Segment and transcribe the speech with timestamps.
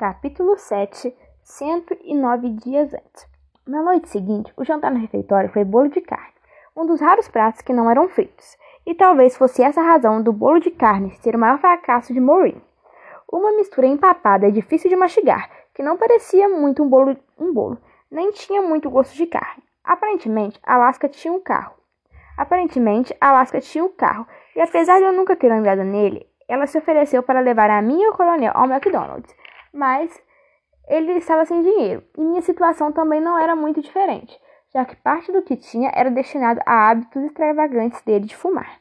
[0.00, 3.28] Capítulo 7 109 dias antes.
[3.66, 6.32] Na noite seguinte, o jantar no refeitório foi bolo de carne,
[6.74, 10.32] um dos raros pratos que não eram fritos, e talvez fosse essa a razão do
[10.32, 12.62] bolo de carne ser o maior fracasso de Maureen.
[13.30, 17.76] Uma mistura empapada e difícil de mastigar, que não parecia muito um bolo, um bolo,
[18.10, 19.62] nem tinha muito gosto de carne.
[19.84, 21.74] Aparentemente, Alaska tinha um carro.
[22.38, 24.26] Aparentemente, Alaska tinha um carro,
[24.56, 28.00] e apesar de eu nunca ter andado nele, ela se ofereceu para levar a mim
[28.00, 29.38] e o coronel ao McDonald's
[29.72, 30.10] mas
[30.88, 34.38] ele estava sem dinheiro e minha situação também não era muito diferente,
[34.72, 38.80] já que parte do que tinha era destinado a hábitos extravagantes dele de fumar.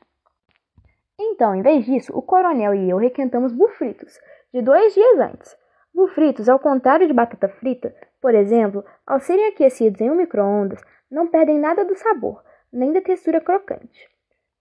[1.19, 4.19] Então, em vez disso, o coronel e eu requentamos bufritos,
[4.53, 5.55] de dois dias antes.
[5.93, 10.81] Bufritos, ao contrário de batata frita, por exemplo, ao serem aquecidos em um micro-ondas,
[11.11, 14.09] não perdem nada do sabor, nem da textura crocante.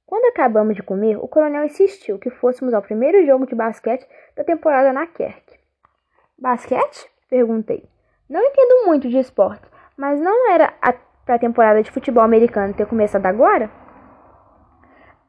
[0.05, 4.43] Quando acabamos de comer, o coronel insistiu que fôssemos ao primeiro jogo de basquete da
[4.43, 5.58] temporada na Kerk.
[6.39, 7.11] Basquete?
[7.29, 7.85] Perguntei.
[8.29, 9.67] Não entendo muito de esporte,
[9.97, 13.69] mas não era a temporada de futebol americano ter começado agora?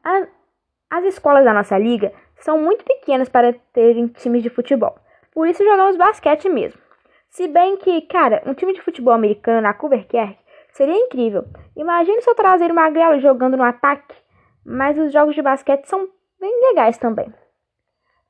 [0.04, 0.26] A,
[0.88, 4.96] as escolas da nossa liga são muito pequenas para terem times de futebol,
[5.32, 6.80] por isso jogamos basquete mesmo.
[7.28, 10.38] Se bem que, cara, um time de futebol americano na Culverkerque
[10.70, 11.44] seria incrível.
[11.76, 14.14] Imagine eu trazer uma grela jogando no ataque,
[14.64, 16.08] mas os jogos de basquete são
[16.40, 17.32] bem legais também.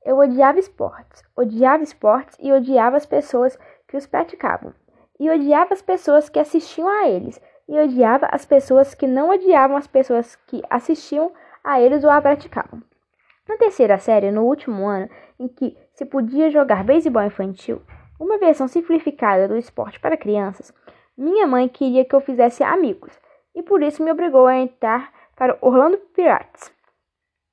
[0.05, 4.75] Eu odiava esportes, odiava esportes e odiava as pessoas que os praticavam.
[5.19, 7.41] E odiava as pessoas que assistiam a eles.
[7.69, 12.21] E odiava as pessoas que não odiavam as pessoas que assistiam a eles ou a
[12.21, 12.83] praticavam.
[13.49, 17.83] Na terceira série, no último ano, em que se podia jogar beisebol infantil,
[18.19, 20.73] uma versão simplificada do esporte para crianças,
[21.17, 23.13] minha mãe queria que eu fizesse amigos
[23.55, 26.73] e por isso me obrigou a entrar para Orlando Pirates.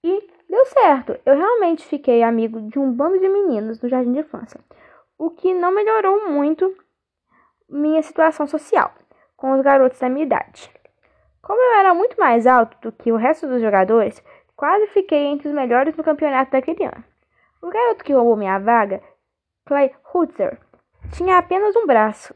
[0.04, 4.20] E Deu certo, eu realmente fiquei amigo de um bando de meninos no jardim de
[4.20, 4.60] infância,
[5.18, 6.74] o que não melhorou muito
[7.70, 8.94] minha situação social
[9.36, 10.72] com os garotos da minha idade.
[11.42, 14.24] Como eu era muito mais alto do que o resto dos jogadores,
[14.56, 17.04] quase fiquei entre os melhores no campeonato daquele ano.
[17.62, 19.02] O garoto que roubou minha vaga,
[19.66, 20.60] Clay Hutzer,
[21.12, 22.34] tinha apenas um braço.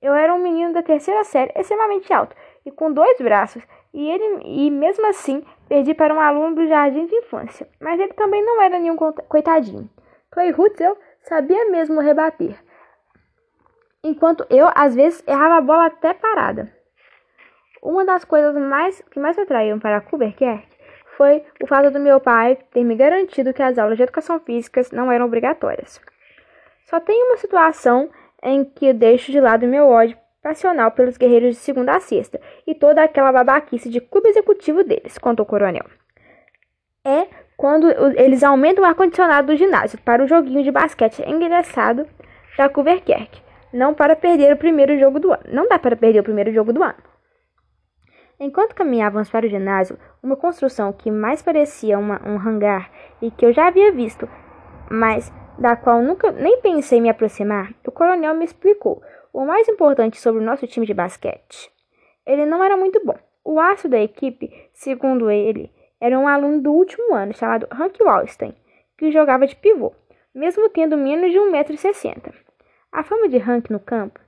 [0.00, 3.62] Eu era um menino da terceira série, extremamente alto, e com dois braços,
[3.92, 8.12] e ele e mesmo assim perdi para um aluno do jardim de infância, mas ele
[8.12, 9.88] também não era nenhum coitadinho.
[10.30, 12.56] Clay Hutzel sabia mesmo rebater,
[14.02, 16.70] enquanto eu às vezes errava a bola até parada.
[17.82, 20.66] Uma das coisas mais que mais me atraíram para Kuberkerk
[21.16, 24.80] foi o fato do meu pai ter me garantido que as aulas de educação física
[24.92, 26.00] não eram obrigatórias.
[26.86, 28.10] Só tem uma situação
[28.42, 32.74] em que deixo de lado meu ódio passional pelos guerreiros de segunda a sexta e
[32.74, 35.86] toda aquela babaquice de clube executivo deles, contou o coronel.
[37.02, 37.88] É quando
[38.18, 42.06] eles aumentam o ar-condicionado do ginásio para o joguinho de basquete engraçado
[42.58, 43.42] da Kuverkerk.
[43.72, 45.42] Não para perder o primeiro jogo do ano.
[45.48, 47.02] Não dá para perder o primeiro jogo do ano.
[48.38, 52.90] Enquanto caminhávamos para o ginásio, uma construção que mais parecia uma, um hangar
[53.22, 54.28] e que eu já havia visto,
[54.90, 59.02] mas da qual nunca nem pensei em me aproximar, o coronel me explicou
[59.34, 61.68] o mais importante sobre o nosso time de basquete.
[62.24, 63.18] Ele não era muito bom.
[63.44, 68.54] O aço da equipe, segundo ele, era um aluno do último ano chamado Hank Wallstein,
[68.96, 69.92] que jogava de pivô,
[70.32, 72.32] mesmo tendo menos de 1,60m.
[72.92, 74.20] A fama de Hank no campo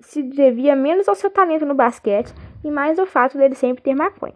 [0.00, 2.32] se devia menos ao seu talento no basquete
[2.64, 4.34] e mais ao fato dele sempre ter maconha.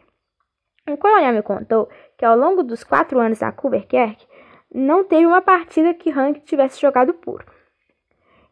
[0.87, 1.89] O coronel me contou
[2.19, 4.27] que ao longo dos quatro anos na Culverkerk,
[4.73, 7.45] não teve uma partida que Hank tivesse jogado puro.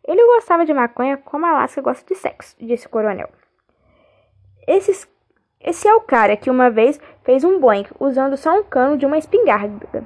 [0.07, 3.29] Ele gostava de maconha como Alaska gosta de sexo, disse o coronel.
[4.67, 5.09] Esses,
[5.61, 9.05] esse é o cara que uma vez fez um boing usando só um cano de
[9.05, 10.05] uma espingarda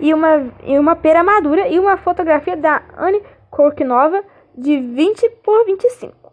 [0.00, 4.24] e uma, e uma pera madura e uma fotografia da Anne Korknova
[4.56, 6.32] de 20 por 25.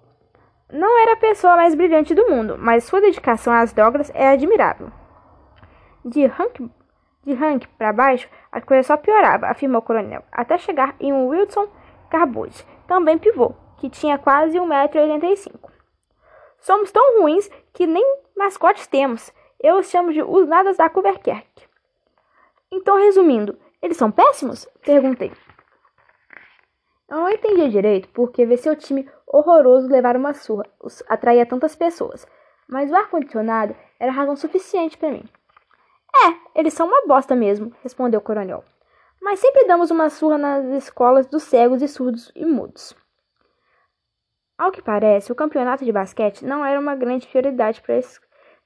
[0.71, 4.91] Não era a pessoa mais brilhante do mundo, mas sua dedicação às drogas é admirável.
[6.05, 6.69] De Hank,
[7.25, 11.67] de para baixo, a coisa só piorava, afirmou o coronel, até chegar em um Wilson
[12.09, 15.69] Carbode, também pivô, que tinha quase 1,85m.
[16.57, 18.03] Somos tão ruins que nem
[18.35, 19.31] mascotes temos.
[19.59, 21.47] Eu os chamo de os nadas da Kuverkerk.
[22.71, 24.67] Então, resumindo, eles são péssimos?
[24.81, 25.31] Perguntei.
[27.07, 30.65] Eu não entendi direito porque ver seu time horroroso levar uma surra
[31.07, 32.27] atraía tantas pessoas,
[32.67, 35.23] mas o ar-condicionado era razão suficiente para mim.
[36.25, 38.63] É, eles são uma bosta mesmo, respondeu o coronel
[39.21, 42.95] mas sempre damos uma surra nas escolas dos cegos e surdos e mudos.
[44.57, 48.19] Ao que parece, o campeonato de basquete não era uma grande prioridade es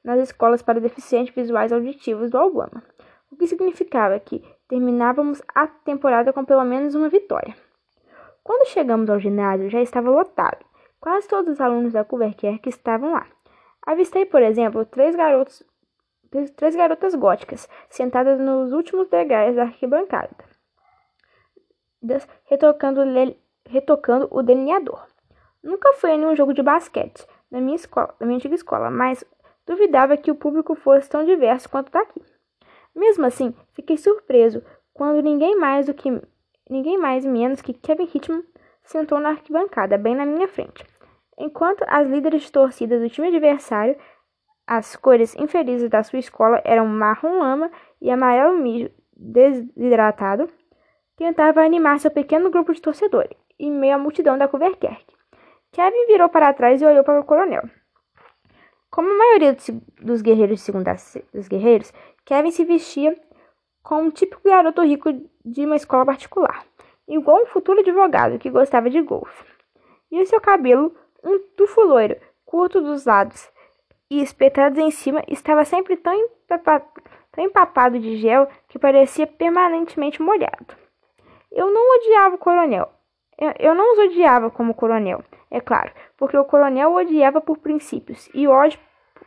[0.04, 2.84] nas escolas para deficientes visuais auditivos do Alabama,
[3.32, 7.56] o que significava que terminávamos a temporada com pelo menos uma vitória.
[8.44, 10.66] Quando chegamos ao ginásio, já estava lotado.
[11.00, 12.06] Quase todos os alunos da
[12.62, 13.26] que estavam lá.
[13.86, 15.64] Avistei, por exemplo, três garotos
[16.56, 20.32] três garotas góticas, sentadas nos últimos degraus da arquibancada,
[22.46, 23.02] retocando,
[23.68, 25.06] retocando o delineador.
[25.64, 29.24] Nunca fui a nenhum jogo de basquete na minha escola, na minha antiga escola, mas
[29.66, 32.22] duvidava que o público fosse tão diverso quanto daqui.
[32.96, 34.64] Mesmo assim, fiquei surpreso
[34.94, 36.10] quando ninguém mais do que
[36.70, 38.44] ninguém mais menos que Kevin Hitchman
[38.84, 40.86] sentou na arquibancada, bem na minha frente.
[41.38, 43.98] Enquanto as líderes de torcida do time adversário
[44.66, 47.72] as cores infelizes da sua escola eram marrom lama
[48.02, 50.50] e amarelo mijo desidratado.
[51.16, 55.06] Tentava animar seu pequeno grupo de torcedores, em meio à multidão da Coverkerk.
[55.72, 57.64] Kevin virou para trás e olhou para o coronel.
[58.90, 59.58] Como a maioria
[60.02, 60.96] dos guerreiros de segunda
[61.34, 61.92] dos guerreiros,
[62.26, 63.20] Kevin se vestia
[63.82, 65.12] como um típico garoto rico
[65.44, 66.64] de uma escola particular,
[67.08, 69.46] igual um futuro advogado que gostava de golfe.
[70.12, 72.16] E o seu cabelo, um tufo loiro,
[72.46, 73.52] curto dos lados,
[74.14, 76.86] e espetados em cima, estava sempre tão empapado,
[77.32, 80.78] tão empapado de gel que parecia permanentemente molhado.
[81.52, 82.94] Eu não odiava o coronel.
[83.60, 88.48] Eu, não os odiava como coronel, é claro, porque o coronel odiava por princípios, e
[88.48, 88.80] ódio,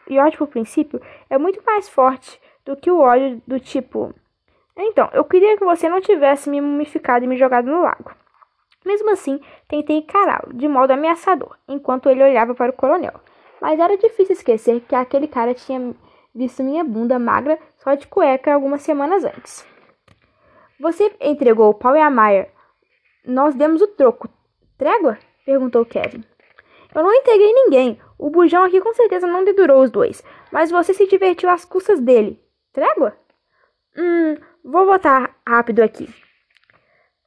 [0.09, 4.15] e ódio por princípio é muito mais forte do que o ódio do tipo.
[4.79, 8.15] Então, eu queria que você não tivesse me mumificado e me jogado no lago.
[8.85, 13.21] Mesmo assim, tentei encará-lo de modo ameaçador, enquanto ele olhava para o coronel
[13.67, 15.93] mas era difícil esquecer que aquele cara tinha
[16.33, 19.67] visto minha bunda magra só de cueca algumas semanas antes.
[20.79, 22.49] Você entregou o pau e a Maia.
[23.25, 24.29] Nós demos o troco.
[24.79, 25.19] Trégua?
[25.45, 26.23] perguntou Kevin.
[26.95, 28.01] Eu não entreguei ninguém.
[28.17, 30.23] O bujão aqui com certeza não dedurou os dois.
[30.53, 32.41] Mas você se divertiu às custas dele.
[32.73, 33.19] Trégua?
[33.99, 36.09] Hum, vou botar rápido aqui.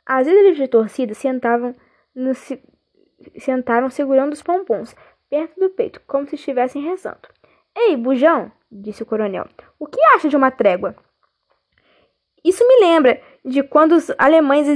[0.06, 1.76] As líderes de torcida sentavam
[2.16, 2.32] no,
[3.38, 4.96] sentaram segurando os pompons,
[5.30, 7.28] perto do peito, como se estivessem rezando.
[7.76, 9.48] Ei, bujão, disse o coronel,
[9.78, 10.96] o que acha de uma trégua?
[12.44, 14.68] Isso me lembra de quando os alemães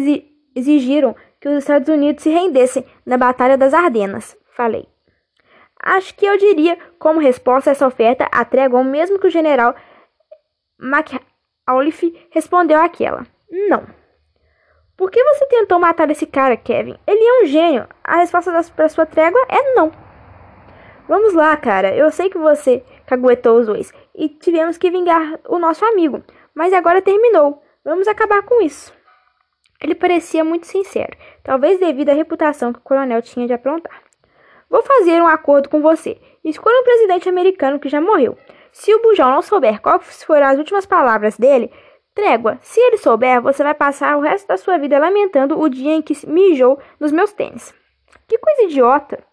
[0.55, 4.87] exigiram que os Estados Unidos se rendessem na Batalha das Ardenas, falei.
[5.81, 9.31] Acho que eu diria, como resposta a essa oferta, a trégua, o mesmo que o
[9.31, 9.75] general
[10.79, 13.25] McAuliffe respondeu àquela.
[13.51, 13.85] Não.
[14.95, 16.97] Por que você tentou matar esse cara, Kevin?
[17.05, 17.87] Ele é um gênio.
[18.03, 19.91] A resposta para sua trégua é não.
[21.07, 21.95] Vamos lá, cara.
[21.95, 26.23] Eu sei que você caguetou os dois e tivemos que vingar o nosso amigo,
[26.55, 27.61] mas agora terminou.
[27.83, 28.93] Vamos acabar com isso.
[29.81, 34.01] Ele parecia muito sincero, talvez devido à reputação que o coronel tinha de aprontar.
[34.69, 36.17] Vou fazer um acordo com você.
[36.43, 38.37] Escolha um presidente americano que já morreu.
[38.71, 41.69] Se o Bujão não souber quais foram as últimas palavras dele,
[42.15, 42.57] trégua.
[42.61, 46.01] Se ele souber, você vai passar o resto da sua vida lamentando o dia em
[46.01, 47.73] que mijou nos meus tênis.
[48.27, 49.32] Que coisa idiota!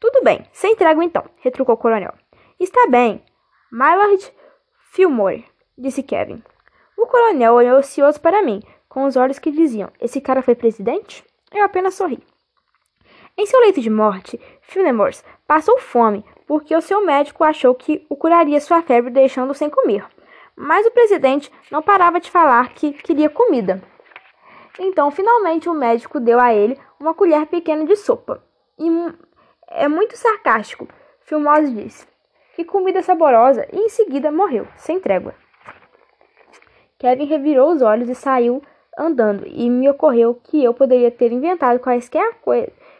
[0.00, 2.12] Tudo bem, sem trégua então, retrucou o coronel.
[2.58, 3.22] Está bem,
[3.70, 4.32] Mylord
[4.92, 5.44] Fillmore,
[5.76, 6.42] disse Kevin.
[6.96, 11.24] O coronel olhou ansioso para mim, com os olhos que diziam: Esse cara foi presidente?
[11.52, 12.22] Eu apenas sorri.
[13.36, 15.16] Em seu leito de morte, Fillmore
[15.46, 20.04] passou fome porque o seu médico achou que o curaria sua febre deixando-o sem comer.
[20.56, 23.80] Mas o presidente não parava de falar que queria comida.
[24.78, 28.42] Então, finalmente, o médico deu a ele uma colher pequena de sopa
[28.78, 28.88] e
[29.70, 30.88] é muito sarcástico,
[31.20, 32.06] Filmose disse.
[32.54, 33.66] Que comida saborosa!
[33.72, 35.34] E em seguida morreu, sem trégua.
[36.98, 38.60] Kevin revirou os olhos e saiu
[38.98, 42.36] andando, e me ocorreu que eu poderia ter inventado quaisquer,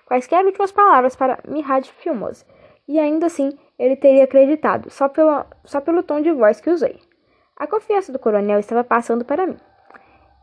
[0.06, 2.46] quaisquer últimas palavras para Mihad Filmose,
[2.86, 7.00] e ainda assim ele teria acreditado, só pelo, só pelo tom de voz que usei.
[7.56, 9.56] A confiança do coronel estava passando para mim.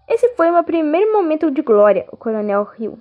[0.10, 3.00] Esse foi o meu primeiro momento de glória, o coronel riu.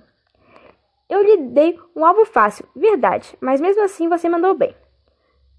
[1.07, 4.75] Eu lhe dei um alvo fácil, verdade, mas mesmo assim você mandou bem.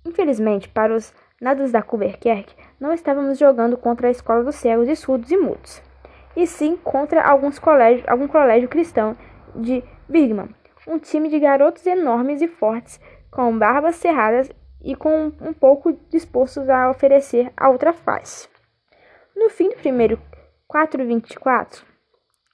[0.04, 5.30] Infelizmente, para os nados da Kuberkerk, não estávamos jogando contra a escola dos cegos surdos
[5.30, 5.80] e mudos,
[6.34, 7.60] e sim contra alguns
[8.08, 9.16] algum colégio cristão
[9.54, 10.48] de Birgman,
[10.86, 13.00] um time de garotos enormes e fortes,
[13.30, 14.50] com barbas cerradas
[14.82, 18.48] e com um pouco dispostos a oferecer a outra face.
[19.34, 20.20] No fim do primeiro
[20.72, 21.82] 4-24,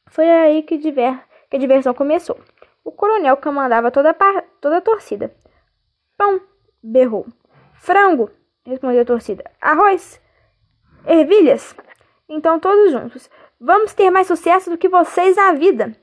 [0.08, 2.38] foi aí que, diver, que a diversão começou.
[2.84, 5.34] O coronel comandava toda a, toda a torcida.
[6.16, 6.40] Pão,
[6.82, 7.26] berrou.
[7.74, 8.30] Frango,
[8.64, 9.44] respondeu a torcida.
[9.60, 10.20] Arroz,
[11.06, 11.74] ervilhas.
[12.28, 13.30] Então todos juntos.
[13.60, 15.96] Vamos ter mais sucesso do que vocês na vida.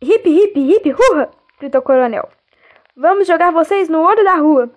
[0.00, 1.30] Hip, hip, hip, hurra!
[1.58, 2.28] gritou o coronel.
[2.96, 4.70] Vamos jogar vocês no olho da rua.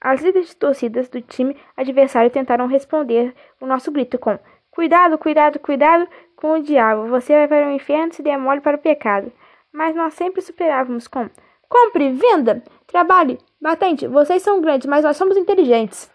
[0.00, 4.38] As líderes de torcidas do time adversário tentaram responder o nosso grito com
[4.70, 7.06] Cuidado, cuidado, cuidado com o diabo.
[7.06, 9.32] Você vai para o inferno se der mole para o pecado.
[9.74, 11.28] Mas nós sempre superávamos com
[11.68, 14.06] compre, venda, trabalhe, batente.
[14.06, 16.08] Vocês são grandes, mas nós somos inteligentes.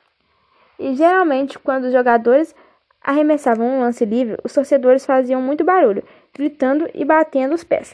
[0.80, 2.56] E geralmente, quando os jogadores
[3.02, 7.94] arremessavam um lance livre, os torcedores faziam muito barulho, gritando e batendo os pés.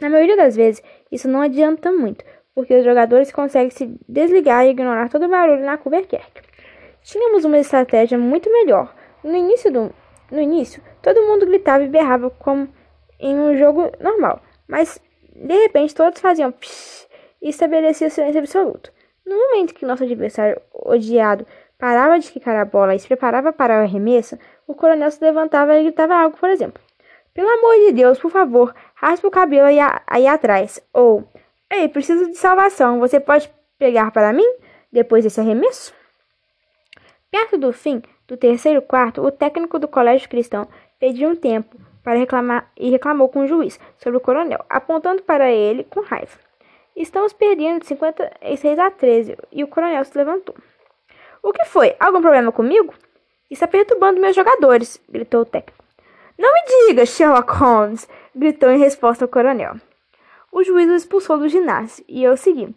[0.00, 2.24] Na maioria das vezes, isso não adianta muito,
[2.54, 6.20] porque os jogadores conseguem se desligar e ignorar todo o barulho na Albuquerque.
[7.02, 8.94] Tínhamos uma estratégia muito melhor.
[9.24, 9.92] No início, do,
[10.30, 12.68] no início, todo mundo gritava e berrava como
[13.18, 15.00] em um jogo normal, mas
[15.34, 17.06] de repente todos faziam psh
[17.42, 18.92] e estabelecia silêncio absoluto.
[19.24, 21.46] No momento que nosso adversário odiado
[21.78, 25.78] parava de quicar a bola e se preparava para o arremesso, o coronel se levantava
[25.78, 26.82] e gritava algo, por exemplo.
[27.34, 30.80] Pelo amor de Deus, por favor, raspe o cabelo aí, aí atrás.
[30.92, 31.28] Ou,
[31.70, 34.46] ei, preciso de salvação, você pode pegar para mim
[34.90, 35.92] depois desse arremesso?
[37.30, 40.66] Perto do fim do terceiro quarto, o técnico do colégio cristão
[40.98, 45.50] pediu um tempo para reclamar e reclamou com o juiz sobre o coronel, apontando para
[45.50, 46.38] ele com raiva.
[46.94, 50.54] Estamos perdendo de 56 a 13 e o coronel se levantou.
[51.42, 51.96] O que foi?
[51.98, 52.94] Algum problema comigo?
[53.50, 55.84] Está perturbando meus jogadores, gritou o técnico.
[56.38, 59.74] Não me diga, Sherlock Holmes, gritou em resposta o coronel.
[60.52, 62.72] O juiz o expulsou do ginásio e eu segui.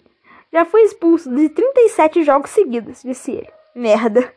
[0.51, 3.49] Já fui expulso de 37 jogos seguidos, disse ele.
[3.75, 4.33] Merda.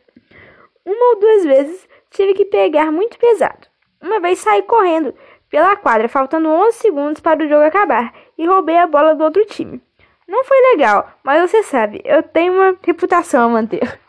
[0.85, 3.72] Uma ou duas vezes tive que pegar muito pesado.
[4.03, 5.15] Uma vez saí correndo
[5.49, 9.45] pela quadra, faltando 11 segundos para o jogo acabar, e roubei a bola do outro
[9.47, 9.81] time.
[10.27, 14.01] Não foi legal, mas você sabe, eu tenho uma reputação a manter.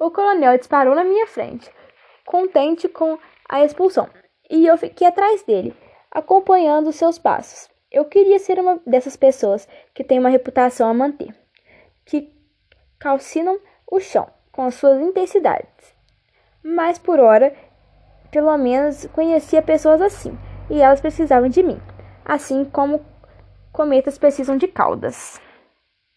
[0.00, 1.70] O coronel disparou na minha frente,
[2.24, 3.18] contente com
[3.48, 4.08] a expulsão,
[4.50, 5.76] e eu fiquei atrás dele,
[6.10, 7.70] acompanhando seus passos.
[7.90, 11.34] Eu queria ser uma dessas pessoas que tem uma reputação a manter,
[12.04, 12.34] que
[12.98, 15.94] calcinam o chão com suas intensidades.
[16.62, 17.54] Mas por hora,
[18.32, 20.36] pelo menos conhecia pessoas assim,
[20.70, 21.78] e elas precisavam de mim,
[22.24, 23.04] assim como
[23.70, 25.38] cometas precisam de caudas.